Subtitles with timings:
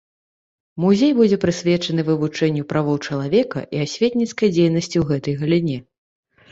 [0.85, 5.77] Музей будзе прысвечаны вывучэнню правоў чалавека і асветніцкай дзейнасці ў гэтай галіне.